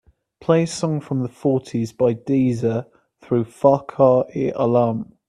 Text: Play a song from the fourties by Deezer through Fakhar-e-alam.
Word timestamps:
Play 0.39 0.63
a 0.63 0.65
song 0.65 0.99
from 0.99 1.21
the 1.21 1.27
fourties 1.29 1.93
by 1.95 2.15
Deezer 2.15 2.87
through 3.19 3.43
Fakhar-e-alam. 3.43 5.13